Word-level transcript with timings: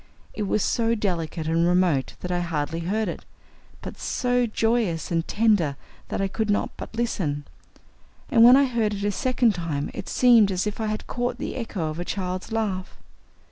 It 0.33 0.47
was 0.47 0.63
so 0.63 0.95
delicate 0.95 1.45
and 1.47 1.63
remote 1.67 2.15
that 2.21 2.31
I 2.31 2.39
hardly 2.39 2.79
heard 2.79 3.07
it, 3.07 3.23
but 3.83 3.99
so 3.99 4.47
joyous 4.47 5.11
and 5.11 5.27
tender 5.27 5.75
that 6.07 6.19
I 6.19 6.27
could 6.27 6.49
not 6.49 6.71
but 6.75 6.95
listen, 6.95 7.45
and 8.27 8.43
when 8.43 8.57
I 8.57 8.63
heard 8.65 8.95
it 8.95 9.03
a 9.03 9.11
second 9.11 9.53
time 9.53 9.91
it 9.93 10.09
seemed 10.09 10.51
as 10.51 10.65
if 10.65 10.81
I 10.81 10.97
caught 10.97 11.37
the 11.37 11.55
echo 11.55 11.89
of 11.91 11.99
a 11.99 12.03
child's 12.03 12.51
laugh. 12.51 12.97